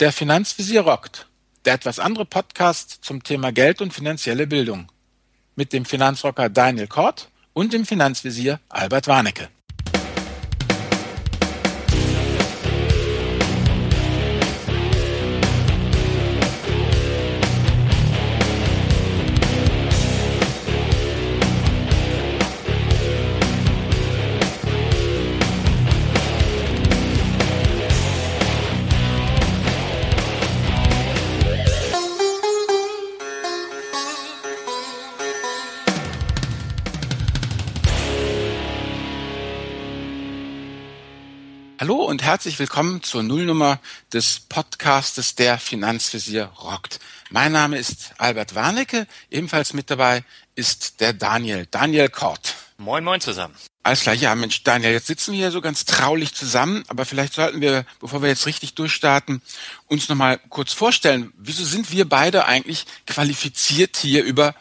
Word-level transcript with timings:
Der 0.00 0.12
Finanzvisier 0.12 0.80
rockt. 0.80 1.26
Der 1.66 1.74
etwas 1.74 1.98
andere 1.98 2.24
Podcast 2.24 3.00
zum 3.02 3.22
Thema 3.22 3.52
Geld 3.52 3.82
und 3.82 3.92
finanzielle 3.92 4.46
Bildung. 4.46 4.90
Mit 5.56 5.74
dem 5.74 5.84
Finanzrocker 5.84 6.48
Daniel 6.48 6.86
Kort 6.86 7.28
und 7.52 7.74
dem 7.74 7.84
Finanzvisier 7.84 8.60
Albert 8.70 9.08
Warnecke. 9.08 9.50
Hallo 41.90 42.04
und 42.04 42.22
herzlich 42.22 42.56
willkommen 42.60 43.02
zur 43.02 43.24
Nullnummer 43.24 43.80
des 44.12 44.38
Podcastes 44.48 45.34
Der 45.34 45.58
Finanzvisier 45.58 46.44
rockt. 46.44 47.00
Mein 47.30 47.50
Name 47.50 47.78
ist 47.78 48.12
Albert 48.16 48.54
Warnecke, 48.54 49.08
ebenfalls 49.28 49.72
mit 49.72 49.90
dabei 49.90 50.22
ist 50.54 51.00
der 51.00 51.12
Daniel, 51.14 51.66
Daniel 51.68 52.08
Kort. 52.08 52.54
Moin, 52.78 53.02
moin 53.02 53.20
zusammen. 53.20 53.56
Alles 53.82 54.02
klar, 54.02 54.14
ja 54.14 54.32
Mensch, 54.36 54.62
Daniel, 54.62 54.92
jetzt 54.92 55.08
sitzen 55.08 55.32
wir 55.32 55.38
hier 55.40 55.50
so 55.50 55.60
ganz 55.60 55.84
traulich 55.84 56.32
zusammen, 56.32 56.84
aber 56.86 57.04
vielleicht 57.04 57.32
sollten 57.32 57.60
wir, 57.60 57.84
bevor 57.98 58.22
wir 58.22 58.28
jetzt 58.28 58.46
richtig 58.46 58.74
durchstarten, 58.74 59.42
uns 59.88 60.08
nochmal 60.08 60.38
kurz 60.48 60.72
vorstellen, 60.72 61.32
wieso 61.38 61.64
sind 61.64 61.90
wir 61.90 62.08
beide 62.08 62.46
eigentlich 62.46 62.86
qualifiziert, 63.08 63.96
hier 63.96 64.22
über 64.22 64.54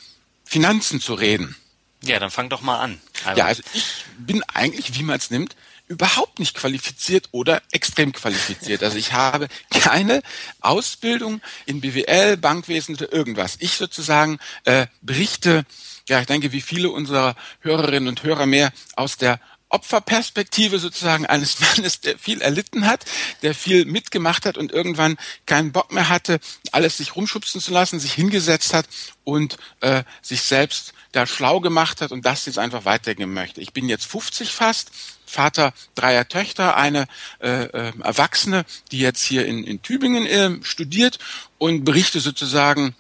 Finanzen 0.45 0.99
zu 0.99 1.13
reden? 1.13 1.55
Ja, 2.03 2.19
dann 2.19 2.31
fang 2.31 2.49
doch 2.49 2.61
mal 2.61 2.79
an. 2.79 3.01
Albert. 3.25 3.37
Ja, 3.37 3.45
also 3.45 3.63
ich 3.73 4.05
bin 4.17 4.43
eigentlich, 4.43 4.97
wie 4.97 5.03
man 5.03 5.17
es 5.17 5.31
nimmt, 5.31 5.55
überhaupt 5.87 6.39
nicht 6.39 6.55
qualifiziert 6.55 7.29
oder 7.31 7.61
extrem 7.71 8.13
qualifiziert. 8.13 8.83
Also 8.83 8.97
ich 8.97 9.11
habe 9.11 9.47
keine 9.71 10.21
Ausbildung 10.61 11.41
in 11.65 11.81
BWL, 11.81 12.37
Bankwesen 12.37 12.95
oder 12.95 13.11
irgendwas. 13.11 13.57
Ich 13.59 13.73
sozusagen 13.73 14.39
äh, 14.65 14.85
berichte, 15.01 15.65
ja, 16.07 16.21
ich 16.21 16.27
denke, 16.27 16.51
wie 16.51 16.61
viele 16.61 16.91
unserer 16.91 17.35
Hörerinnen 17.61 18.07
und 18.07 18.23
Hörer 18.23 18.45
mehr 18.45 18.71
aus 18.95 19.17
der 19.17 19.39
Opferperspektive 19.69 20.79
sozusagen 20.79 21.25
eines 21.25 21.59
Mannes, 21.77 22.01
der 22.01 22.17
viel 22.17 22.41
erlitten 22.41 22.85
hat, 22.85 23.05
der 23.41 23.55
viel 23.55 23.85
mitgemacht 23.85 24.45
hat 24.45 24.57
und 24.57 24.71
irgendwann 24.71 25.17
keinen 25.45 25.71
Bock 25.71 25.91
mehr 25.91 26.09
hatte, 26.09 26.39
alles 26.71 26.97
sich 26.97 27.15
rumschubsen 27.15 27.61
zu 27.61 27.71
lassen, 27.71 27.99
sich 27.99 28.13
hingesetzt 28.13 28.73
hat 28.73 28.87
und 29.23 29.57
äh, 29.81 30.03
sich 30.21 30.41
selbst 30.41 30.93
da 31.11 31.25
schlau 31.25 31.59
gemacht 31.59 32.01
hat 32.01 32.11
und 32.11 32.25
das 32.25 32.45
jetzt 32.45 32.59
einfach 32.59 32.85
weitergeben 32.85 33.33
möchte. 33.33 33.61
Ich 33.61 33.73
bin 33.73 33.89
jetzt 33.89 34.05
50 34.05 34.51
fast, 34.51 34.91
Vater 35.25 35.73
dreier 35.95 36.27
Töchter, 36.27 36.75
eine 36.75 37.07
äh, 37.39 37.65
äh, 37.65 37.93
Erwachsene, 38.01 38.65
die 38.91 38.99
jetzt 38.99 39.23
hier 39.23 39.45
in, 39.45 39.63
in 39.63 39.81
Tübingen 39.81 40.25
äh, 40.25 40.63
studiert 40.63 41.19
und 41.59 41.85
berichte 41.85 42.19
sozusagen 42.19 42.95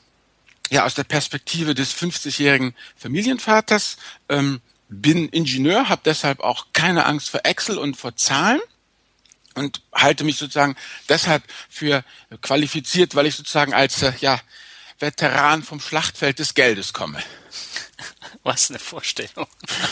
ja 0.69 0.85
aus 0.85 0.93
der 0.93 1.03
Perspektive 1.03 1.73
des 1.73 1.95
50-jährigen 1.95 2.75
Familienvaters. 2.95 3.97
Ähm, 4.29 4.61
bin 4.89 5.29
Ingenieur, 5.29 5.87
habe 5.89 6.01
deshalb 6.03 6.39
auch 6.41 6.67
keine 6.73 7.05
Angst 7.05 7.29
vor 7.29 7.41
Excel 7.43 7.77
und 7.77 7.95
vor 7.95 8.15
Zahlen 8.15 8.59
und 9.55 9.81
halte 9.93 10.23
mich 10.23 10.37
sozusagen 10.37 10.75
deshalb 11.07 11.43
für 11.69 12.03
qualifiziert, 12.41 13.15
weil 13.15 13.27
ich 13.27 13.35
sozusagen 13.35 13.73
als 13.73 14.01
äh, 14.01 14.13
ja 14.19 14.39
Veteran 14.99 15.63
vom 15.63 15.79
Schlachtfeld 15.79 16.39
des 16.39 16.53
Geldes 16.55 16.93
komme. 16.93 17.23
Was 18.43 18.69
eine 18.69 18.79
Vorstellung. 18.79 19.47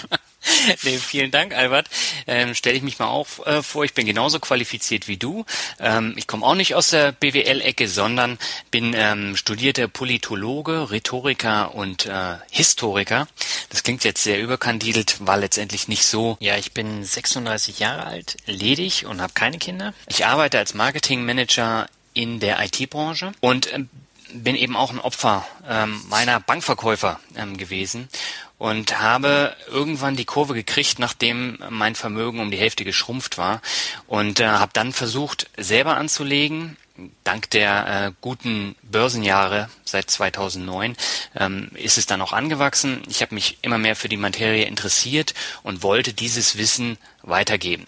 nee, 0.84 0.98
vielen 0.98 1.32
Dank, 1.32 1.54
Albert. 1.54 1.90
Ähm, 2.26 2.56
Stelle 2.56 2.76
ich 2.76 2.84
mich 2.84 3.00
mal 3.00 3.08
auch 3.08 3.46
äh, 3.46 3.64
vor, 3.64 3.84
ich 3.84 3.94
bin 3.94 4.06
genauso 4.06 4.40
qualifiziert 4.40 5.08
wie 5.08 5.18
du. 5.18 5.46
Ähm, 5.80 6.14
ich 6.18 6.28
komme 6.28 6.46
auch 6.46 6.56
nicht 6.56 6.76
aus 6.76 6.90
der 6.90 7.12
BWL-Ecke, 7.12 7.88
sondern 7.88 8.38
bin 8.72 8.94
ähm, 8.96 9.36
studierter 9.36 9.88
Politologe, 9.88 10.92
Rhetoriker 10.92 11.74
und 11.76 12.06
äh, 12.06 12.38
Historiker. 12.52 13.28
Das 13.70 13.84
klingt 13.84 14.04
jetzt 14.04 14.24
sehr 14.24 14.42
überkandidelt, 14.42 15.26
war 15.26 15.38
letztendlich 15.38 15.88
nicht 15.88 16.06
so. 16.06 16.38
Ja, 16.40 16.56
ich 16.58 16.72
bin 16.74 17.04
36 17.04 17.80
Jahre 17.80 18.06
alt, 18.06 18.38
ledig 18.46 19.06
und 19.06 19.22
habe 19.22 19.34
keine 19.34 19.58
Kinder. 19.58 19.94
Ich 20.08 20.26
arbeite 20.26 20.58
als 20.58 20.74
Marketingmanager 20.74 21.88
in 22.14 22.40
der 22.40 22.64
IT-Branche 22.64 23.34
und 23.42 23.72
ähm, 23.74 23.90
bin 24.34 24.56
eben 24.56 24.76
auch 24.76 24.92
ein 24.92 25.00
Opfer 25.00 25.46
ähm, 25.68 26.02
meiner 26.10 26.40
Bankverkäufer 26.40 27.20
ähm, 27.36 27.58
gewesen 27.58 28.10
und 28.58 29.00
habe 29.00 29.56
irgendwann 29.68 30.16
die 30.16 30.26
Kurve 30.26 30.54
gekriegt, 30.54 31.00
nachdem 31.00 31.60
mein 31.70 31.96
Vermögen 31.96 32.40
um 32.40 32.52
die 32.52 32.58
Hälfte 32.58 32.86
geschrumpft 32.86 33.38
war 33.38 33.62
und 34.08 34.40
äh, 34.40 34.48
habe 34.48 34.72
dann 34.74 34.94
versucht, 34.94 35.50
selber 35.58 35.98
anzulegen. 35.98 36.78
Dank 37.24 37.50
der 37.52 38.08
äh, 38.08 38.12
guten 38.22 38.76
Börsenjahre 38.82 39.70
seit 39.86 40.10
2009 40.10 40.96
ähm, 41.36 41.70
ist 41.76 41.98
es 41.98 42.06
dann 42.06 42.22
auch 42.22 42.34
angewachsen. 42.34 43.04
Ich 43.08 43.22
habe 43.22 43.36
mich 43.36 43.58
immer 43.62 43.78
mehr 43.78 43.96
für 43.96 44.10
die 44.10 44.18
Materie 44.18 44.66
interessiert 44.66 45.34
und 45.64 45.84
wollte 45.84 46.14
dieses 46.14 46.58
Wissen 46.58 46.98
weitergeben. 47.22 47.86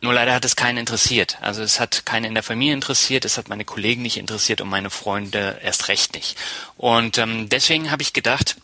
Nur 0.00 0.12
leider 0.12 0.32
hat 0.32 0.44
es 0.44 0.54
keinen 0.54 0.78
interessiert. 0.78 1.38
Also 1.40 1.62
es 1.62 1.80
hat 1.80 2.06
keinen 2.06 2.26
in 2.26 2.34
der 2.34 2.44
Familie 2.44 2.74
interessiert, 2.74 3.24
es 3.24 3.36
hat 3.36 3.48
meine 3.48 3.64
Kollegen 3.64 4.02
nicht 4.02 4.16
interessiert 4.16 4.60
und 4.60 4.68
meine 4.68 4.90
Freunde 4.90 5.58
erst 5.62 5.88
recht 5.88 6.14
nicht. 6.14 6.36
Und 6.76 7.18
ähm, 7.18 7.48
deswegen 7.48 7.90
habe 7.90 8.02
ich 8.02 8.12
gedacht, 8.12 8.56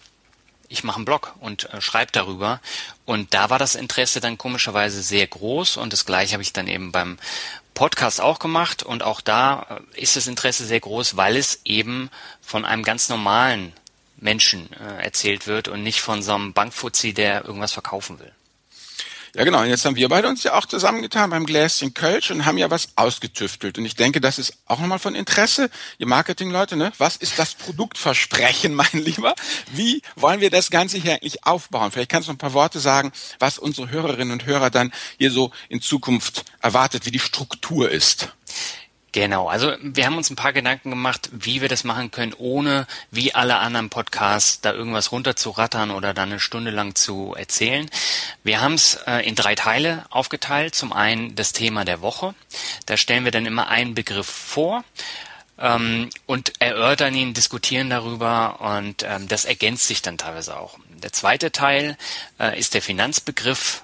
ich 0.68 0.84
mache 0.84 0.96
einen 0.96 1.04
Blog 1.04 1.34
und 1.40 1.72
äh, 1.72 1.80
schreibe 1.80 2.12
darüber. 2.12 2.60
Und 3.04 3.34
da 3.34 3.50
war 3.50 3.58
das 3.58 3.74
Interesse 3.74 4.20
dann 4.20 4.38
komischerweise 4.38 5.02
sehr 5.02 5.26
groß 5.26 5.76
und 5.76 5.92
das 5.92 6.06
gleiche 6.06 6.34
habe 6.34 6.42
ich 6.42 6.52
dann 6.52 6.68
eben 6.68 6.92
beim 6.92 7.18
Podcast 7.74 8.20
auch 8.20 8.38
gemacht 8.38 8.82
und 8.82 9.02
auch 9.02 9.20
da 9.20 9.80
äh, 9.94 10.00
ist 10.00 10.16
das 10.16 10.26
Interesse 10.26 10.64
sehr 10.64 10.80
groß, 10.80 11.16
weil 11.16 11.36
es 11.36 11.60
eben 11.64 12.10
von 12.40 12.64
einem 12.64 12.84
ganz 12.84 13.08
normalen 13.08 13.72
Menschen 14.16 14.72
äh, 14.72 15.02
erzählt 15.04 15.46
wird 15.46 15.68
und 15.68 15.82
nicht 15.82 16.00
von 16.00 16.22
so 16.22 16.34
einem 16.34 16.52
Bankfuzzi, 16.52 17.12
der 17.12 17.44
irgendwas 17.44 17.72
verkaufen 17.72 18.18
will. 18.20 18.32
Ja, 19.34 19.42
genau. 19.42 19.62
Und 19.62 19.68
jetzt 19.68 19.84
haben 19.84 19.96
wir 19.96 20.08
beide 20.08 20.28
uns 20.28 20.44
ja 20.44 20.54
auch 20.54 20.64
zusammengetan 20.64 21.28
beim 21.30 21.44
Gläschen 21.44 21.92
Kölsch 21.92 22.30
und 22.30 22.46
haben 22.46 22.56
ja 22.56 22.70
was 22.70 22.90
ausgetüftelt. 22.94 23.78
Und 23.78 23.84
ich 23.84 23.96
denke, 23.96 24.20
das 24.20 24.38
ist 24.38 24.58
auch 24.66 24.78
nochmal 24.78 25.00
von 25.00 25.16
Interesse. 25.16 25.70
Ihr 25.98 26.06
Marketingleute, 26.06 26.76
ne? 26.76 26.92
Was 26.98 27.16
ist 27.16 27.36
das 27.36 27.54
Produktversprechen, 27.54 28.74
mein 28.74 28.86
Lieber? 28.92 29.34
Wie 29.72 30.02
wollen 30.14 30.40
wir 30.40 30.50
das 30.50 30.70
Ganze 30.70 30.98
hier 30.98 31.14
eigentlich 31.14 31.44
aufbauen? 31.44 31.90
Vielleicht 31.90 32.10
kannst 32.10 32.28
du 32.28 32.32
ein 32.32 32.38
paar 32.38 32.52
Worte 32.52 32.78
sagen, 32.78 33.10
was 33.40 33.58
unsere 33.58 33.90
Hörerinnen 33.90 34.30
und 34.30 34.46
Hörer 34.46 34.70
dann 34.70 34.92
hier 35.18 35.32
so 35.32 35.50
in 35.68 35.80
Zukunft 35.80 36.44
erwartet, 36.62 37.04
wie 37.04 37.10
die 37.10 37.18
Struktur 37.18 37.90
ist. 37.90 38.28
Genau, 39.14 39.48
also 39.48 39.72
wir 39.80 40.06
haben 40.06 40.16
uns 40.16 40.28
ein 40.28 40.34
paar 40.34 40.52
Gedanken 40.52 40.90
gemacht, 40.90 41.30
wie 41.30 41.60
wir 41.60 41.68
das 41.68 41.84
machen 41.84 42.10
können, 42.10 42.34
ohne 42.36 42.88
wie 43.12 43.32
alle 43.32 43.58
anderen 43.58 43.88
Podcasts 43.88 44.60
da 44.60 44.72
irgendwas 44.72 45.12
runterzurattern 45.12 45.92
oder 45.92 46.14
dann 46.14 46.30
eine 46.30 46.40
Stunde 46.40 46.72
lang 46.72 46.96
zu 46.96 47.32
erzählen. 47.32 47.88
Wir 48.42 48.60
haben 48.60 48.74
es 48.74 48.94
äh, 49.06 49.20
in 49.20 49.36
drei 49.36 49.54
Teile 49.54 50.04
aufgeteilt. 50.10 50.74
Zum 50.74 50.92
einen 50.92 51.36
das 51.36 51.52
Thema 51.52 51.84
der 51.84 52.00
Woche. 52.00 52.34
Da 52.86 52.96
stellen 52.96 53.24
wir 53.24 53.30
dann 53.30 53.46
immer 53.46 53.68
einen 53.68 53.94
Begriff 53.94 54.26
vor 54.26 54.82
ähm, 55.60 56.10
und 56.26 56.52
erörtern 56.58 57.14
ihn, 57.14 57.34
diskutieren 57.34 57.90
darüber 57.90 58.60
und 58.62 59.04
ähm, 59.04 59.28
das 59.28 59.44
ergänzt 59.44 59.86
sich 59.86 60.02
dann 60.02 60.18
teilweise 60.18 60.56
auch. 60.56 60.76
Der 60.88 61.12
zweite 61.12 61.52
Teil 61.52 61.96
äh, 62.40 62.58
ist 62.58 62.74
der 62.74 62.82
Finanzbegriff 62.82 63.83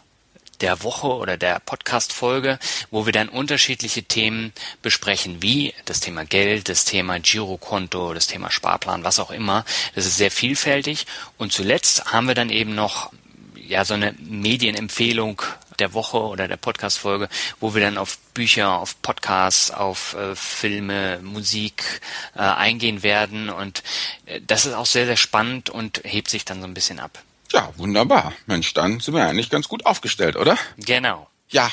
der 0.60 0.82
Woche 0.82 1.09
oder 1.09 1.37
der 1.37 1.60
Podcast-Folge, 1.60 2.59
wo 2.91 3.06
wir 3.06 3.12
dann 3.12 3.28
unterschiedliche 3.28 4.03
Themen 4.03 4.53
besprechen, 4.82 5.43
wie 5.43 5.75
das 5.84 6.00
Thema 6.00 6.25
Geld, 6.25 6.69
das 6.69 6.84
Thema 6.84 7.19
Girokonto, 7.19 8.15
das 8.15 8.27
Thema 8.27 8.51
Sparplan, 8.51 9.04
was 9.04 9.18
auch 9.18 9.30
immer. 9.30 9.65
Das 9.95 10.07
ist 10.07 10.16
sehr 10.16 10.30
vielfältig. 10.30 11.07
Und 11.39 11.53
zuletzt 11.53 12.12
haben 12.12 12.28
wir 12.28 12.34
dann 12.34 12.51
eben 12.51 12.74
noch 12.74 13.12
ja 13.54 13.84
so 13.84 13.95
eine 13.95 14.15
Medienempfehlung 14.18 15.42
der 15.78 15.95
Woche 15.95 16.18
oder 16.18 16.47
der 16.47 16.57
Podcast-Folge, 16.57 17.28
wo 17.59 17.74
wir 17.74 17.80
dann 17.80 17.98
auf 17.98 18.18
Bücher, 18.34 18.78
auf 18.78 19.01
Podcasts, 19.03 19.71
auf 19.71 20.15
äh, 20.15 20.36
Filme, 20.36 21.21
Musik 21.22 22.01
äh, 22.34 22.41
eingehen 22.41 23.03
werden. 23.03 23.48
Und 23.48 23.83
äh, 24.27 24.41
das 24.47 24.66
ist 24.66 24.74
auch 24.74 24.86
sehr, 24.86 25.06
sehr 25.06 25.16
spannend 25.16 25.71
und 25.71 26.03
hebt 26.04 26.28
sich 26.28 26.45
dann 26.45 26.60
so 26.60 26.66
ein 26.66 26.74
bisschen 26.74 27.01
ab. 27.01 27.22
Ja, 27.52 27.72
wunderbar. 27.76 28.32
Mensch, 28.47 28.72
dann 28.74 29.00
sind 29.00 29.14
wir 29.14 29.26
eigentlich 29.26 29.50
ganz 29.50 29.68
gut 29.68 29.84
aufgestellt, 29.86 30.36
oder? 30.36 30.56
Genau. 30.76 31.28
Ja. 31.48 31.70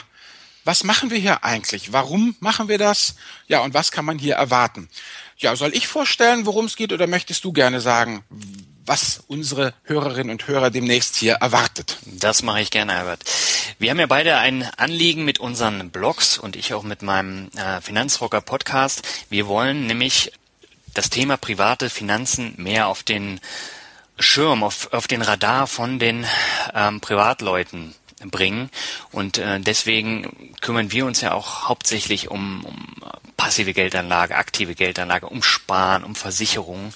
Was 0.64 0.84
machen 0.84 1.12
wir 1.12 1.18
hier 1.18 1.46
eigentlich? 1.46 1.94
Warum 1.94 2.36
machen 2.42 2.68
wir 2.68 2.78
das? 2.78 3.16
Ja, 3.48 3.62
und 3.62 3.74
was 3.74 3.92
kann 3.92 4.04
man 4.04 4.20
hier 4.20 4.36
erwarten? 4.36 4.90
Ja, 5.38 5.56
soll 5.56 5.74
ich 5.74 5.88
vorstellen, 5.88 6.46
worum 6.46 6.66
es 6.66 6.76
geht, 6.76 6.92
oder 6.92 7.08
möchtest 7.08 7.46
du 7.46 7.54
gerne 7.54 7.80
sagen, 7.80 8.24
was 8.86 9.24
unsere 9.28 9.74
Hörerinnen 9.84 10.32
und 10.32 10.48
Hörer 10.48 10.70
demnächst 10.72 11.16
hier 11.16 11.36
erwartet. 11.36 11.98
Das 12.06 12.42
mache 12.42 12.62
ich 12.62 12.72
gerne, 12.72 12.96
Albert. 12.96 13.24
Wir 13.80 13.92
haben 13.92 14.00
ja 14.00 14.08
beide 14.08 14.38
ein 14.38 14.68
Anliegen 14.78 15.26
mit 15.26 15.40
unseren 15.40 15.92
Blogs 15.92 16.38
und 16.38 16.56
ich 16.56 16.74
auch 16.74 16.84
mit 16.84 17.02
meinem 17.02 17.50
äh, 17.56 17.82
Finanzrocker 17.82 18.42
Podcast. 18.42 19.08
Wir 19.30 19.48
wollen 19.48 19.88
nämlich 19.88 20.32
das 20.94 21.10
Thema 21.10 21.38
private 21.38 21.90
Finanzen 21.90 22.54
mehr 22.58 22.88
auf 22.88 23.04
den 23.04 23.40
Schirm, 24.20 24.64
auf, 24.64 24.92
auf 24.94 25.08
den 25.08 25.22
Radar 25.22 25.68
von 25.68 26.00
den 26.00 26.26
ähm, 26.74 27.02
Privatleuten 27.02 27.94
bringen. 28.26 28.70
Und 29.12 29.38
äh, 29.38 29.60
deswegen 29.60 30.54
kümmern 30.62 30.92
wir 30.92 31.06
uns 31.06 31.22
ja 31.22 31.34
auch 31.34 31.70
hauptsächlich 31.70 32.30
um, 32.30 32.66
um 32.66 32.96
passive 33.38 33.74
Geldanlage, 33.74 34.36
aktive 34.36 34.74
Geldanlage, 34.74 35.28
um 35.28 35.44
Sparen, 35.44 36.04
um 36.04 36.16
Versicherungen. 36.16 36.94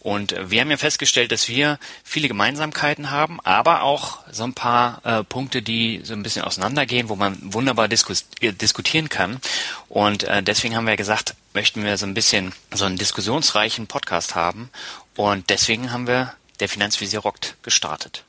Und 0.00 0.32
äh, 0.32 0.50
wir 0.50 0.60
haben 0.60 0.70
ja 0.70 0.78
festgestellt, 0.78 1.30
dass 1.30 1.48
wir 1.48 1.78
viele 2.02 2.28
Gemeinsamkeiten 2.28 3.10
haben, 3.10 3.38
aber 3.40 3.82
auch 3.82 4.18
so 4.32 4.44
ein 4.44 4.54
paar 4.54 5.00
äh, 5.04 5.22
Punkte, 5.22 5.62
die 5.62 6.00
so 6.02 6.14
ein 6.14 6.22
bisschen 6.22 6.42
auseinandergehen, 6.42 7.08
wo 7.08 7.16
man 7.16 7.38
wunderbar 7.40 7.86
diskus 7.86 8.24
äh, 8.40 8.52
diskutieren 8.52 9.08
kann. 9.10 9.40
Und 9.88 10.24
äh, 10.24 10.42
deswegen 10.42 10.74
haben 10.74 10.86
wir 10.86 10.96
gesagt, 10.96 11.34
möchten 11.52 11.84
wir 11.84 11.98
so 11.98 12.06
ein 12.06 12.14
bisschen 12.14 12.52
so 12.72 12.86
einen 12.86 12.96
diskussionsreichen 12.96 13.86
Podcast 13.86 14.34
haben. 14.34 14.70
Und 15.14 15.50
deswegen 15.50 15.92
haben 15.92 16.06
wir 16.06 16.32
der 16.62 16.68
Finanzvisier 16.68 17.18
rockt 17.18 17.56
gestartet. 17.64 18.24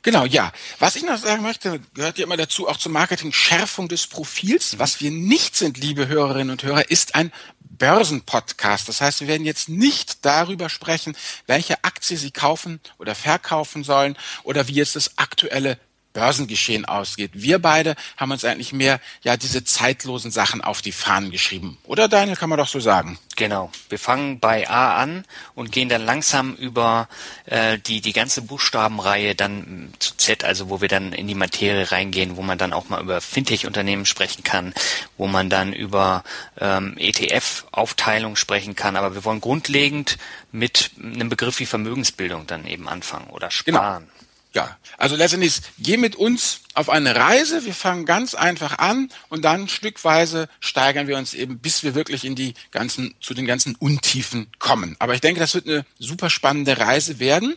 Genau, 0.00 0.24
ja. 0.24 0.50
Was 0.78 0.96
ich 0.96 1.02
noch 1.02 1.18
sagen 1.18 1.42
möchte, 1.42 1.78
gehört 1.92 2.16
ja 2.16 2.24
immer 2.24 2.38
dazu, 2.38 2.68
auch 2.68 2.78
zur 2.78 2.90
Marketing 2.90 3.32
Schärfung 3.32 3.86
des 3.86 4.06
Profils. 4.06 4.78
Was 4.78 5.02
wir 5.02 5.10
nicht 5.10 5.56
sind, 5.56 5.76
liebe 5.76 6.08
Hörerinnen 6.08 6.50
und 6.50 6.62
Hörer, 6.62 6.90
ist 6.90 7.14
ein 7.14 7.32
Börsenpodcast. 7.60 8.88
Das 8.88 9.02
heißt, 9.02 9.20
wir 9.20 9.28
werden 9.28 9.44
jetzt 9.44 9.68
nicht 9.68 10.24
darüber 10.24 10.70
sprechen, 10.70 11.14
welche 11.46 11.84
Aktie 11.84 12.16
Sie 12.16 12.30
kaufen 12.30 12.80
oder 12.98 13.14
verkaufen 13.14 13.84
sollen 13.84 14.16
oder 14.42 14.68
wie 14.68 14.74
jetzt 14.74 14.96
das 14.96 15.18
aktuelle 15.18 15.78
Börsengeschehen 16.16 16.86
ausgeht. 16.86 17.32
Wir 17.34 17.58
beide 17.58 17.94
haben 18.16 18.30
uns 18.30 18.42
eigentlich 18.42 18.72
mehr 18.72 19.00
ja 19.22 19.36
diese 19.36 19.64
zeitlosen 19.64 20.30
Sachen 20.30 20.62
auf 20.62 20.80
die 20.80 20.92
Fahnen 20.92 21.30
geschrieben. 21.30 21.76
Oder 21.84 22.08
Daniel, 22.08 22.36
kann 22.36 22.48
man 22.48 22.58
doch 22.58 22.68
so 22.68 22.80
sagen. 22.80 23.18
Genau. 23.36 23.70
Wir 23.90 23.98
fangen 23.98 24.40
bei 24.40 24.66
A 24.66 24.96
an 24.96 25.26
und 25.54 25.72
gehen 25.72 25.90
dann 25.90 26.06
langsam 26.06 26.54
über 26.54 27.08
äh, 27.44 27.78
die 27.78 28.00
die 28.00 28.14
ganze 28.14 28.40
Buchstabenreihe 28.40 29.34
dann 29.34 29.92
zu 29.98 30.16
Z, 30.16 30.42
also 30.42 30.70
wo 30.70 30.80
wir 30.80 30.88
dann 30.88 31.12
in 31.12 31.28
die 31.28 31.34
Materie 31.34 31.92
reingehen, 31.92 32.38
wo 32.38 32.42
man 32.42 32.56
dann 32.56 32.72
auch 32.72 32.88
mal 32.88 33.02
über 33.02 33.20
Fintech-Unternehmen 33.20 34.06
sprechen 34.06 34.42
kann, 34.42 34.72
wo 35.18 35.26
man 35.26 35.50
dann 35.50 35.74
über 35.74 36.24
ähm, 36.58 36.94
ETF-Aufteilung 36.96 38.36
sprechen 38.36 38.74
kann. 38.74 38.96
Aber 38.96 39.14
wir 39.14 39.26
wollen 39.26 39.42
grundlegend 39.42 40.16
mit 40.50 40.92
einem 40.98 41.28
Begriff 41.28 41.60
wie 41.60 41.66
Vermögensbildung 41.66 42.46
dann 42.46 42.66
eben 42.66 42.88
anfangen 42.88 43.28
oder 43.28 43.50
genau. 43.66 43.78
sparen. 43.78 44.04
Genau. 44.04 44.25
Ja, 44.52 44.76
also 44.96 45.16
letztendlich, 45.16 45.60
geh 45.78 45.98
mit 45.98 46.16
uns 46.16 46.60
auf 46.72 46.88
eine 46.88 47.14
Reise. 47.14 47.66
Wir 47.66 47.74
fangen 47.74 48.06
ganz 48.06 48.34
einfach 48.34 48.78
an 48.78 49.10
und 49.28 49.44
dann 49.44 49.68
stückweise 49.68 50.48
steigern 50.60 51.08
wir 51.08 51.18
uns 51.18 51.34
eben, 51.34 51.58
bis 51.58 51.82
wir 51.82 51.94
wirklich 51.94 52.24
in 52.24 52.34
die 52.34 52.54
ganzen, 52.70 53.14
zu 53.20 53.34
den 53.34 53.44
ganzen 53.44 53.74
Untiefen 53.74 54.46
kommen. 54.58 54.96
Aber 54.98 55.14
ich 55.14 55.20
denke, 55.20 55.40
das 55.40 55.54
wird 55.54 55.68
eine 55.68 55.84
super 55.98 56.30
spannende 56.30 56.78
Reise 56.78 57.18
werden. 57.18 57.54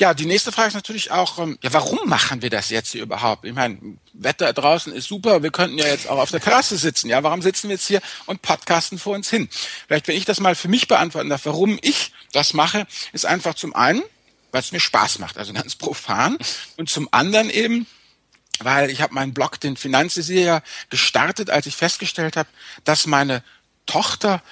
Ja, 0.00 0.14
die 0.14 0.26
nächste 0.26 0.50
Frage 0.50 0.68
ist 0.68 0.74
natürlich 0.74 1.12
auch, 1.12 1.38
ähm, 1.38 1.58
ja, 1.62 1.72
warum 1.72 2.08
machen 2.08 2.42
wir 2.42 2.50
das 2.50 2.70
jetzt 2.70 2.90
hier 2.90 3.02
überhaupt? 3.02 3.44
Ich 3.44 3.54
meine, 3.54 3.78
Wetter 4.12 4.52
draußen 4.52 4.92
ist 4.92 5.06
super, 5.06 5.42
wir 5.44 5.50
könnten 5.50 5.78
ja 5.78 5.86
jetzt 5.86 6.08
auch 6.08 6.18
auf 6.18 6.30
der 6.30 6.40
Terrasse 6.40 6.76
sitzen. 6.76 7.08
Ja, 7.08 7.22
warum 7.22 7.42
sitzen 7.42 7.68
wir 7.68 7.76
jetzt 7.76 7.86
hier 7.86 8.00
und 8.26 8.42
podcasten 8.42 8.98
vor 8.98 9.14
uns 9.14 9.30
hin? 9.30 9.48
Vielleicht, 9.86 10.08
wenn 10.08 10.16
ich 10.16 10.24
das 10.24 10.40
mal 10.40 10.56
für 10.56 10.68
mich 10.68 10.88
beantworten 10.88 11.28
darf, 11.28 11.46
warum 11.46 11.78
ich 11.82 12.12
das 12.32 12.52
mache, 12.52 12.86
ist 13.12 13.26
einfach 13.26 13.54
zum 13.54 13.74
einen, 13.74 14.02
es 14.60 14.72
mir 14.72 14.80
Spaß 14.80 15.18
macht, 15.18 15.38
also 15.38 15.52
ganz 15.52 15.74
profan. 15.76 16.38
Und 16.76 16.88
zum 16.88 17.08
anderen 17.10 17.50
eben, 17.50 17.86
weil 18.60 18.90
ich 18.90 19.00
habe 19.02 19.14
meinen 19.14 19.34
Blog, 19.34 19.60
den 19.60 19.76
Finanzvisier, 19.76 20.62
gestartet, 20.90 21.50
als 21.50 21.66
ich 21.66 21.76
festgestellt 21.76 22.36
habe, 22.36 22.48
dass 22.84 23.06
meine 23.06 23.42
Tochter 23.86 24.42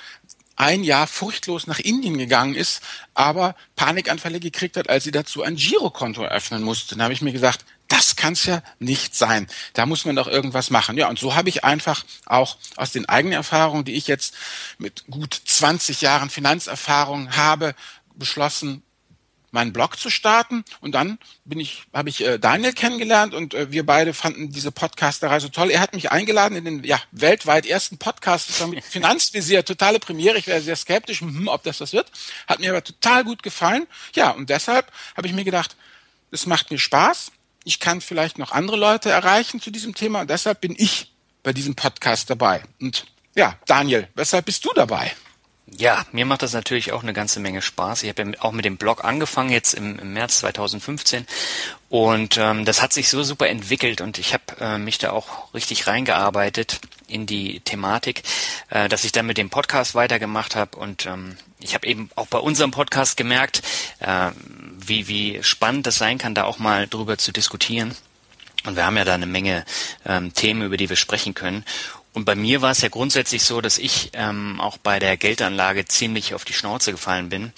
ein 0.60 0.84
Jahr 0.84 1.06
furchtlos 1.06 1.66
nach 1.66 1.78
Indien 1.78 2.18
gegangen 2.18 2.54
ist, 2.54 2.82
aber 3.14 3.56
Panikanfälle 3.76 4.40
gekriegt 4.40 4.76
hat, 4.76 4.90
als 4.90 5.04
sie 5.04 5.10
dazu 5.10 5.42
ein 5.42 5.56
Girokonto 5.56 6.22
eröffnen 6.22 6.62
musste. 6.62 6.94
Dann 6.94 7.04
habe 7.04 7.14
ich 7.14 7.22
mir 7.22 7.32
gesagt, 7.32 7.64
das 7.88 8.14
kann's 8.14 8.44
ja 8.44 8.62
nicht 8.78 9.16
sein. 9.16 9.46
Da 9.72 9.86
muss 9.86 10.04
man 10.04 10.16
doch 10.16 10.28
irgendwas 10.28 10.68
machen. 10.68 10.98
Ja, 10.98 11.08
und 11.08 11.18
so 11.18 11.34
habe 11.34 11.48
ich 11.48 11.64
einfach 11.64 12.04
auch 12.26 12.58
aus 12.76 12.92
den 12.92 13.08
eigenen 13.08 13.32
Erfahrungen, 13.32 13.86
die 13.86 13.94
ich 13.94 14.06
jetzt 14.06 14.34
mit 14.76 15.04
gut 15.10 15.40
20 15.44 16.02
Jahren 16.02 16.28
Finanzerfahrung 16.28 17.36
habe, 17.36 17.74
beschlossen, 18.14 18.82
meinen 19.52 19.72
Blog 19.72 19.98
zu 19.98 20.10
starten 20.10 20.64
und 20.80 20.94
dann 20.94 21.18
bin 21.44 21.58
ich 21.60 21.84
habe 21.92 22.08
ich 22.08 22.24
äh, 22.24 22.38
Daniel 22.38 22.72
kennengelernt 22.72 23.34
und 23.34 23.54
äh, 23.54 23.70
wir 23.72 23.84
beide 23.84 24.14
fanden 24.14 24.50
diese 24.50 24.72
Podcasterei 24.72 25.40
so 25.40 25.48
toll. 25.48 25.70
Er 25.70 25.80
hat 25.80 25.94
mich 25.94 26.10
eingeladen 26.10 26.56
in 26.56 26.64
den 26.64 26.84
ja 26.84 27.00
weltweit 27.10 27.66
ersten 27.66 27.98
Podcast 27.98 28.66
mit 28.66 28.84
Finanzvisier, 28.90 29.64
totale 29.64 29.98
Premiere. 29.98 30.38
Ich 30.38 30.46
wäre 30.46 30.60
sehr 30.60 30.76
skeptisch, 30.76 31.20
hm, 31.20 31.48
ob 31.48 31.62
das 31.62 31.80
was 31.80 31.92
wird. 31.92 32.10
Hat 32.46 32.60
mir 32.60 32.70
aber 32.70 32.84
total 32.84 33.24
gut 33.24 33.42
gefallen. 33.42 33.86
Ja, 34.14 34.30
und 34.30 34.50
deshalb 34.50 34.90
habe 35.16 35.26
ich 35.26 35.34
mir 35.34 35.44
gedacht, 35.44 35.76
es 36.30 36.46
macht 36.46 36.70
mir 36.70 36.78
Spaß. 36.78 37.32
Ich 37.64 37.80
kann 37.80 38.00
vielleicht 38.00 38.38
noch 38.38 38.52
andere 38.52 38.76
Leute 38.76 39.10
erreichen 39.10 39.60
zu 39.60 39.70
diesem 39.70 39.94
Thema 39.94 40.22
und 40.22 40.30
deshalb 40.30 40.60
bin 40.60 40.74
ich 40.78 41.12
bei 41.42 41.52
diesem 41.52 41.74
Podcast 41.74 42.30
dabei. 42.30 42.62
Und 42.80 43.06
ja, 43.34 43.56
Daniel, 43.66 44.08
weshalb 44.14 44.46
bist 44.46 44.64
du 44.64 44.70
dabei? 44.74 45.12
Ja, 45.76 46.04
mir 46.12 46.26
macht 46.26 46.42
das 46.42 46.52
natürlich 46.52 46.92
auch 46.92 47.02
eine 47.02 47.12
ganze 47.12 47.38
Menge 47.38 47.62
Spaß. 47.62 48.02
Ich 48.02 48.08
habe 48.08 48.22
ja 48.22 48.40
auch 48.40 48.52
mit 48.52 48.64
dem 48.64 48.76
Blog 48.76 49.04
angefangen, 49.04 49.50
jetzt 49.50 49.74
im, 49.74 49.98
im 49.98 50.12
März 50.12 50.40
2015. 50.40 51.26
Und 51.88 52.36
ähm, 52.38 52.64
das 52.64 52.82
hat 52.82 52.92
sich 52.92 53.08
so 53.08 53.22
super 53.22 53.48
entwickelt 53.48 54.00
und 54.00 54.18
ich 54.18 54.34
habe 54.34 54.44
äh, 54.60 54.78
mich 54.78 54.98
da 54.98 55.12
auch 55.12 55.52
richtig 55.54 55.86
reingearbeitet 55.86 56.80
in 57.06 57.26
die 57.26 57.60
Thematik, 57.60 58.22
äh, 58.68 58.88
dass 58.88 59.04
ich 59.04 59.12
dann 59.12 59.26
mit 59.26 59.38
dem 59.38 59.50
Podcast 59.50 59.94
weitergemacht 59.94 60.56
habe. 60.56 60.76
Und 60.76 61.06
ähm, 61.06 61.36
ich 61.60 61.74
habe 61.74 61.86
eben 61.86 62.10
auch 62.16 62.26
bei 62.26 62.38
unserem 62.38 62.72
Podcast 62.72 63.16
gemerkt, 63.16 63.62
äh, 64.00 64.30
wie, 64.78 65.08
wie 65.08 65.42
spannend 65.42 65.86
das 65.86 65.98
sein 65.98 66.18
kann, 66.18 66.34
da 66.34 66.44
auch 66.44 66.58
mal 66.58 66.88
drüber 66.88 67.16
zu 67.16 67.32
diskutieren. 67.32 67.96
Und 68.66 68.76
wir 68.76 68.84
haben 68.84 68.96
ja 68.96 69.04
da 69.04 69.14
eine 69.14 69.26
Menge 69.26 69.64
ähm, 70.04 70.34
Themen, 70.34 70.62
über 70.62 70.76
die 70.76 70.88
wir 70.88 70.96
sprechen 70.96 71.34
können. 71.34 71.64
Und 72.12 72.24
bei 72.24 72.34
mir 72.34 72.60
war 72.60 72.72
es 72.72 72.80
ja 72.80 72.88
grundsätzlich 72.88 73.44
so, 73.44 73.60
dass 73.60 73.78
ich 73.78 74.10
ähm, 74.14 74.60
auch 74.60 74.78
bei 74.78 74.98
der 74.98 75.16
Geldanlage 75.16 75.84
ziemlich 75.84 76.34
auf 76.34 76.44
die 76.44 76.52
Schnauze 76.52 76.90
gefallen 76.90 77.28
bin 77.28 77.52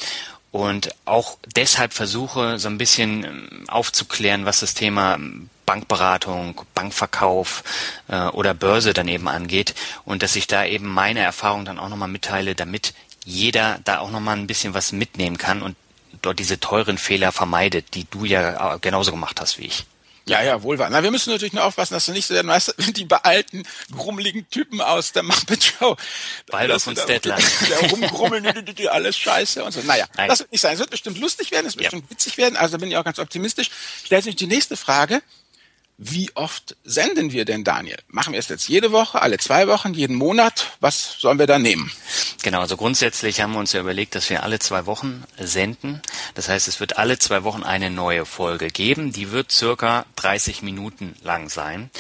und 0.51 0.95
auch 1.07 1.39
deshalb 1.57 1.95
versuche, 1.95 2.59
so 2.59 2.69
ein 2.69 2.79
bisschen 2.79 3.25
ähm, 3.25 3.65
aufzuklären, 3.69 4.45
was 4.45 4.61
das 4.61 4.75
Thema 4.75 5.15
ähm, 5.15 5.49
Bankberatung, 5.65 6.61
Bankverkauf 6.75 7.65
äh, 8.09 8.27
oder 8.27 8.53
Börse 8.53 8.93
dann 8.93 9.09
eben 9.09 9.29
angeht 9.29 9.75
und 10.05 10.23
dass 10.23 10.37
ich 10.37 10.47
da 10.47 10.67
eben 10.67 10.87
meine 10.87 11.21
Erfahrung 11.21 11.65
dann 11.65 11.79
auch 11.79 11.89
nochmal 11.89 12.09
mitteile, 12.09 12.55
damit 12.55 12.93
jeder 13.25 13.81
da 13.85 14.01
auch 14.01 14.11
nochmal 14.11 14.37
ein 14.37 14.47
bisschen 14.47 14.75
was 14.75 14.93
mitnehmen 14.93 15.39
kann 15.39 15.63
und 15.63 15.77
dort 16.21 16.39
diese 16.39 16.61
teuren 16.61 16.99
Fehler 16.99 17.33
vermeidet, 17.33 17.95
die 17.95 18.05
du 18.05 18.27
ja 18.27 18.75
äh, 18.75 18.79
genauso 18.79 19.11
gemacht 19.11 19.41
hast 19.41 19.59
wie 19.59 19.67
ich. 19.67 19.87
Ja, 20.27 20.43
ja, 20.43 20.63
wohl 20.63 20.79
wahr. 20.79 20.89
Na, 20.91 21.03
wir 21.03 21.11
müssen 21.11 21.31
natürlich 21.31 21.53
nur 21.53 21.65
aufpassen, 21.65 21.95
dass 21.95 22.07
du 22.07 22.13
nicht 22.13 22.27
so 22.27 22.35
der 22.35 22.47
weißt, 22.47 22.75
die 22.97 23.05
bealten, 23.05 23.65
grummeligen 23.97 24.49
Typen 24.51 24.81
aus 24.81 25.13
der 25.13 25.23
Muppet 25.23 25.65
Show. 25.65 25.97
Baldur's 26.47 26.87
und 26.87 26.99
Stettler. 26.99 27.39
Der 27.69 27.91
rumgrummeln, 27.91 28.47
alles 28.91 29.17
scheiße 29.17 29.65
und 29.65 29.73
so. 29.73 29.81
Naja, 29.83 30.07
Nein. 30.17 30.29
das 30.29 30.41
wird 30.41 30.53
nicht 30.53 30.61
sein. 30.61 30.75
Es 30.75 30.79
wird 30.79 30.91
bestimmt 30.91 31.19
lustig 31.19 31.51
werden, 31.51 31.67
es 31.67 31.75
wird 31.75 31.85
ja. 31.85 31.91
bestimmt 31.91 32.11
witzig 32.11 32.39
werden, 32.39 32.57
also 32.57 32.73
da 32.73 32.79
bin 32.79 32.91
ich 32.91 32.97
auch 32.97 33.05
ganz 33.05 33.19
optimistisch. 33.19 33.71
Stellt 34.05 34.25
sich 34.25 34.37
die 34.37 34.47
nächste 34.47 34.77
Frage. 34.77 35.23
Wie 35.99 36.35
oft 36.35 36.77
senden 36.83 37.33
wir 37.33 37.45
denn, 37.45 37.65
Daniel? 37.65 37.99
Machen 38.09 38.33
wir 38.33 38.41
es 38.41 38.49
jetzt 38.49 38.69
jede 38.69 38.91
Woche, 38.91 39.23
alle 39.23 39.39
zwei 39.39 39.69
Wochen, 39.69 39.95
jeden 39.95 40.17
Monat? 40.17 40.73
Was 40.81 41.17
sollen 41.21 41.39
wir 41.39 41.47
da 41.47 41.59
nehmen? 41.59 41.93
Genau, 42.43 42.61
also 42.61 42.77
grundsätzlich 42.77 43.41
haben 43.41 43.53
wir 43.53 43.61
uns 43.61 43.73
ja 43.73 43.81
überlegt, 43.81 44.17
dass 44.17 44.29
wir 44.29 44.43
alle 44.43 44.59
zwei 44.59 44.87
Wochen 44.87 45.23
senden. 45.39 46.03
Das 46.35 46.49
heißt, 46.49 46.67
es 46.67 46.81
wird 46.81 46.99
alle 46.99 47.19
zwei 47.19 47.45
Wochen 47.45 47.63
eine 47.63 47.89
neue 47.89 48.27
Folge 48.27 48.69
geben. 48.69 49.13
Die 49.13 49.31
wird 49.31 49.53
circa 49.53 50.07
30 50.17 50.63
Minuten 50.63 51.15
lang 51.23 51.49
sein. 51.49 51.91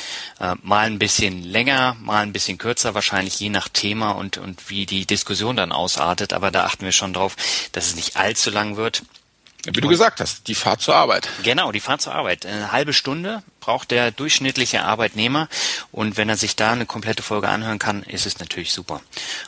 Äh, 0.40 0.56
mal 0.62 0.86
ein 0.86 0.98
bisschen 0.98 1.44
länger, 1.44 1.96
mal 2.00 2.22
ein 2.22 2.32
bisschen 2.32 2.58
kürzer, 2.58 2.94
wahrscheinlich 2.94 3.38
je 3.38 3.50
nach 3.50 3.68
Thema 3.68 4.12
und, 4.12 4.38
und 4.38 4.68
wie 4.68 4.84
die 4.84 5.06
Diskussion 5.06 5.56
dann 5.56 5.70
ausartet. 5.70 6.32
Aber 6.32 6.50
da 6.50 6.64
achten 6.64 6.84
wir 6.84 6.92
schon 6.92 7.12
drauf, 7.12 7.36
dass 7.70 7.86
es 7.86 7.94
nicht 7.94 8.16
allzu 8.16 8.50
lang 8.50 8.76
wird. 8.76 9.02
Wie 9.64 9.80
du 9.80 9.88
gesagt 9.88 10.20
hast, 10.20 10.48
die 10.48 10.56
Fahrt 10.56 10.80
zur 10.80 10.96
Arbeit. 10.96 11.28
Genau, 11.44 11.70
die 11.70 11.78
Fahrt 11.78 12.00
zur 12.00 12.14
Arbeit. 12.14 12.46
Eine 12.46 12.72
halbe 12.72 12.92
Stunde 12.92 13.44
braucht 13.62 13.90
der 13.90 14.10
durchschnittliche 14.10 14.82
Arbeitnehmer 14.82 15.48
und 15.90 16.18
wenn 16.18 16.28
er 16.28 16.36
sich 16.36 16.54
da 16.56 16.72
eine 16.72 16.84
komplette 16.84 17.22
Folge 17.22 17.48
anhören 17.48 17.78
kann, 17.78 18.02
ist 18.02 18.26
es 18.26 18.38
natürlich 18.38 18.72
super. 18.72 19.00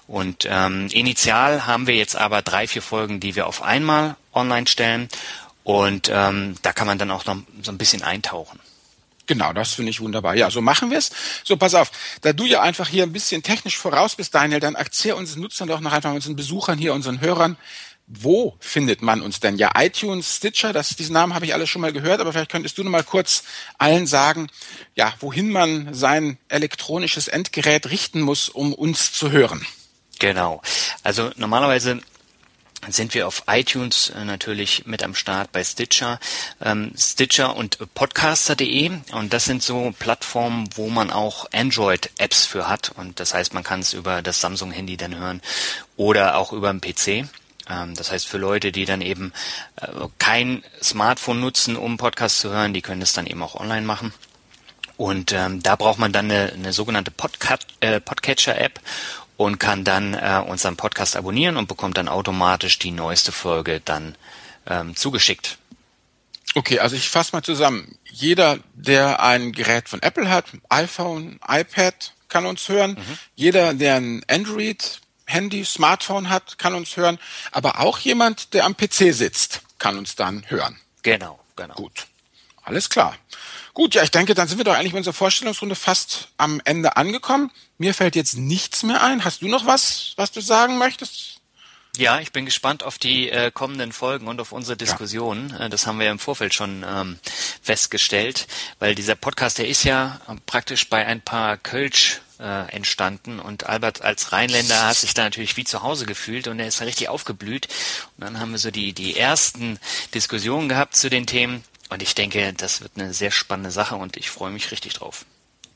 Und 0.06 0.49
ähm, 0.49 0.88
initial 0.90 1.66
haben 1.66 1.87
wir 1.87 1.97
jetzt 1.97 2.16
aber 2.16 2.40
drei, 2.40 2.66
vier 2.66 2.80
Folgen, 2.80 3.21
die 3.21 3.37
wir 3.37 3.47
auf 3.47 3.62
einmal 3.62 4.16
online 4.33 4.66
stellen 4.66 5.09
und 5.64 6.11
ähm, 6.12 6.54
da 6.62 6.73
kann 6.73 6.87
man 6.87 6.99
dann 6.99 7.11
auch 7.11 7.26
noch 7.26 7.38
so 7.62 7.73
ein 7.73 7.78
bisschen 7.78 8.02
eintauchen. 8.02 8.61
Genau, 9.26 9.52
das 9.52 9.73
finde 9.73 9.90
ich 9.90 10.00
wunderbar. 10.00 10.35
Ja, 10.37 10.50
so 10.50 10.61
machen 10.61 10.90
wir 10.90 10.99
es. 10.99 11.11
So, 11.44 11.56
pass 11.56 11.75
auf, 11.75 11.90
da 12.21 12.33
du 12.33 12.44
ja 12.44 12.61
einfach 12.61 12.88
hier 12.88 13.04
ein 13.04 13.12
bisschen 13.12 13.42
technisch 13.42 13.78
voraus 13.78 14.16
bist, 14.16 14.35
Daniel, 14.35 14.61
dann 14.61 14.75
erzähl 14.75 15.14
unseren 15.14 15.40
Nutzern 15.42 15.68
doch 15.68 15.80
noch 15.80 15.92
einfach 15.92 16.12
unseren 16.12 16.37
Besuchern 16.37 16.78
hier, 16.78 16.92
unseren 16.94 17.21
Hörern, 17.21 17.56
wo 18.06 18.56
findet 18.61 19.02
man 19.02 19.23
uns 19.23 19.40
denn? 19.40 19.56
Ja, 19.56 19.73
iTunes, 19.76 20.37
Stitcher, 20.37 20.73
das, 20.73 20.90
diesen 20.90 21.14
Namen 21.14 21.34
habe 21.34 21.46
ich 21.46 21.54
alles 21.54 21.70
schon 21.70 21.80
mal 21.80 21.92
gehört, 21.92 22.20
aber 22.20 22.32
vielleicht 22.32 22.50
könntest 22.50 22.76
du 22.76 22.84
noch 22.84 22.90
mal 22.90 23.02
kurz 23.02 23.44
allen 23.78 24.06
sagen, 24.06 24.49
ja, 24.94 25.14
wohin 25.20 25.50
man 25.50 25.94
sein 25.94 26.38
elektronisches 26.49 27.28
Endgerät 27.28 27.88
richten 27.90 28.20
muss, 28.20 28.49
um 28.49 28.75
uns 28.75 29.12
zu 29.12 29.30
hören. 29.30 29.66
Genau. 30.18 30.62
Also 31.02 31.30
normalerweise 31.37 32.00
sind 32.88 33.14
wir 33.14 33.26
auf 33.26 33.44
iTunes 33.46 34.11
äh, 34.11 34.25
natürlich 34.25 34.87
mit 34.87 35.02
am 35.02 35.14
Start 35.14 35.52
bei 35.52 35.64
Stitcher, 35.64 36.20
ähm, 36.61 36.92
Stitcher 36.96 37.56
und 37.56 37.78
Podcaster.de 37.94 38.90
und 39.12 39.32
das 39.32 39.46
sind 39.46 39.62
so 39.62 39.94
Plattformen, 39.99 40.68
wo 40.75 40.88
man 40.90 41.11
auch 41.11 41.46
Android-Apps 41.52 42.44
für 42.44 42.68
hat 42.68 42.92
und 42.96 43.20
das 43.20 43.32
heißt, 43.32 43.54
man 43.54 43.62
kann 43.62 43.80
es 43.80 43.94
über 43.94 44.20
das 44.20 44.40
Samsung-Handy 44.40 44.96
dann 44.96 45.16
hören 45.16 45.40
oder 45.96 46.37
auch 46.37 46.52
über 46.52 46.73
den 46.73 46.80
PC. 46.80 47.28
Ähm, 47.68 47.94
das 47.94 48.11
heißt, 48.11 48.26
für 48.26 48.38
Leute, 48.38 48.73
die 48.73 48.85
dann 48.85 49.00
eben 49.00 49.33
äh, 49.76 49.87
kein 50.18 50.62
Smartphone 50.83 51.40
nutzen, 51.40 51.76
um 51.76 51.97
Podcast 51.97 52.40
zu 52.40 52.50
hören, 52.50 52.75
die 52.75 52.83
können 52.83 53.02
es 53.02 53.12
dann 53.12 53.26
eben 53.26 53.42
auch 53.42 53.54
online 53.54 53.87
machen. 53.87 54.12
Und 54.97 55.33
ähm, 55.33 55.62
da 55.62 55.76
braucht 55.76 55.99
man 55.99 56.12
dann 56.12 56.30
eine, 56.30 56.52
eine 56.52 56.73
sogenannte 56.73 57.11
Podcat 57.11 57.66
äh, 57.80 58.00
Podcatcher-App 58.00 58.80
und 59.37 59.59
kann 59.59 59.83
dann 59.83 60.14
äh, 60.14 60.42
unseren 60.47 60.76
Podcast 60.76 61.16
abonnieren 61.16 61.56
und 61.56 61.66
bekommt 61.66 61.97
dann 61.97 62.09
automatisch 62.09 62.78
die 62.78 62.92
neueste 62.92 63.33
Folge 63.33 63.80
dann 63.85 64.14
ähm, 64.66 64.94
zugeschickt. 64.94 65.59
Okay, 66.54 66.78
also 66.78 66.94
ich 66.94 67.09
fasse 67.09 67.35
mal 67.35 67.42
zusammen. 67.42 67.99
Jeder, 68.04 68.59
der 68.75 69.21
ein 69.21 69.50
Gerät 69.50 69.88
von 69.88 70.00
Apple 70.02 70.30
hat, 70.30 70.47
iPhone, 70.68 71.40
iPad, 71.49 72.12
kann 72.28 72.47
uns 72.47 72.68
hören. 72.68 72.92
Mhm. 72.92 73.18
Jeder, 73.35 73.75
der 73.75 73.97
ein 73.97 74.23
Android, 74.28 75.00
Handy, 75.26 75.64
Smartphone 75.64 76.31
hat, 76.31 76.59
kann 76.59 76.75
uns 76.75 76.97
hören. 76.97 77.19
Aber 77.52 77.81
auch 77.81 77.99
jemand, 77.99 78.54
der 78.54 78.64
am 78.64 78.76
PC 78.76 79.14
sitzt, 79.14 79.62
kann 79.78 79.99
uns 79.99 80.16
dann 80.16 80.45
hören. 80.49 80.78
Genau, 81.02 81.38
genau. 81.57 81.75
Gut. 81.75 82.07
Alles 82.62 82.88
klar. 82.88 83.16
Gut, 83.75 83.95
ja, 83.95 84.02
ich 84.02 84.11
denke, 84.11 84.35
dann 84.35 84.49
sind 84.49 84.59
wir 84.59 84.64
doch 84.64 84.75
eigentlich 84.75 84.93
mit 84.93 85.00
unserer 85.00 85.14
Vorstellungsrunde 85.14 85.75
fast 85.75 86.28
am 86.37 86.61
Ende 86.64 86.97
angekommen. 86.97 87.50
Mir 87.76 87.93
fällt 87.93 88.16
jetzt 88.16 88.37
nichts 88.37 88.85
mehr 88.85 89.02
ein. 89.02 89.25
Hast 89.25 89.43
du 89.43 89.49
noch 89.49 89.66
was, 89.66 90.12
was 90.16 90.31
du 90.31 90.40
sagen 90.40 90.78
möchtest? 90.78 91.40
Ja, 91.97 92.19
ich 92.19 92.33
bin 92.33 92.45
gespannt 92.45 92.83
auf 92.83 92.99
die 92.99 93.31
äh, 93.31 93.52
kommenden 93.52 93.93
Folgen 93.93 94.26
und 94.26 94.40
auf 94.40 94.50
unsere 94.52 94.76
Diskussionen. 94.76 95.50
Ja. 95.50 95.66
Äh, 95.66 95.71
das 95.71 95.87
haben 95.87 96.00
wir 96.00 96.11
im 96.11 96.19
Vorfeld 96.19 96.52
schon 96.52 96.85
ähm, 96.88 97.19
festgestellt, 97.62 98.49
weil 98.81 98.95
dieser 98.95 99.14
Podcast, 99.14 99.59
der 99.59 99.69
ist 99.69 99.85
ja 99.85 100.21
praktisch 100.47 100.88
bei 100.88 101.07
ein 101.07 101.21
paar 101.21 101.57
Kölsch 101.57 102.21
äh, 102.44 102.70
entstanden 102.72 103.40
und 103.40 103.66
Albert 103.66 104.02
als 104.02 104.32
Rheinländer 104.32 104.86
hat 104.86 104.96
sich 104.96 105.14
da 105.14 105.24
natürlich 105.24 105.56
wie 105.56 105.64
zu 105.64 105.82
Hause 105.82 106.04
gefühlt 106.04 106.46
und 106.46 106.60
er 106.60 106.68
ist 106.68 106.80
da 106.80 106.84
richtig 106.84 107.08
aufgeblüht. 107.08 107.68
Und 108.16 108.24
dann 108.24 108.38
haben 108.38 108.52
wir 108.52 108.58
so 108.58 108.70
die, 108.70 108.92
die 108.92 109.16
ersten 109.16 109.78
Diskussionen 110.12 110.68
gehabt 110.68 110.94
zu 110.94 111.08
den 111.08 111.26
Themen 111.26 111.64
und 111.88 112.02
ich 112.02 112.14
denke, 112.14 112.52
das 112.52 112.82
wird 112.82 112.92
eine 112.96 113.14
sehr 113.14 113.30
spannende 113.30 113.70
Sache 113.70 113.96
und 113.96 114.18
ich 114.18 114.28
freue 114.28 114.50
mich 114.50 114.70
richtig 114.70 114.92
drauf. 114.92 115.24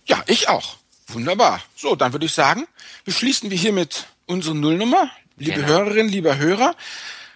Ja, 0.04 0.22
ich 0.26 0.48
auch. 0.48 0.76
Wunderbar. 1.06 1.62
So, 1.74 1.96
dann 1.96 2.12
würde 2.12 2.26
ich 2.26 2.34
sagen, 2.34 2.66
beschließen 3.06 3.50
wir 3.50 3.56
hiermit 3.56 4.04
unsere 4.26 4.54
Nullnummer. 4.54 5.10
Liebe 5.38 5.62
genau. 5.62 5.68
Hörerinnen, 5.68 6.12
lieber 6.12 6.36
Hörer, 6.36 6.74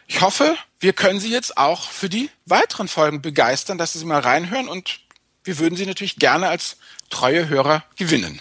ich 0.08 0.20
hoffe, 0.20 0.56
wir 0.78 0.92
können 0.92 1.20
Sie 1.20 1.30
jetzt 1.30 1.56
auch 1.56 1.88
für 1.88 2.10
die 2.10 2.28
weiteren 2.44 2.88
Folgen 2.88 3.22
begeistern, 3.22 3.78
dass 3.78 3.94
Sie 3.94 4.04
mal 4.04 4.20
reinhören 4.20 4.68
und 4.68 5.00
wir 5.44 5.58
würden 5.58 5.76
Sie 5.76 5.86
natürlich 5.86 6.16
gerne 6.16 6.48
als 6.48 6.76
treue 7.08 7.48
Hörer 7.48 7.84
gewinnen. 7.96 8.40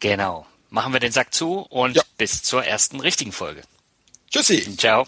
Genau. 0.00 0.46
Machen 0.70 0.92
wir 0.92 1.00
den 1.00 1.12
Sack 1.12 1.32
zu 1.32 1.60
und 1.60 1.96
ja. 1.96 2.02
bis 2.18 2.42
zur 2.42 2.64
ersten 2.64 3.00
richtigen 3.00 3.32
Folge. 3.32 3.62
Tschüssi. 4.30 4.76
Ciao. 4.76 5.06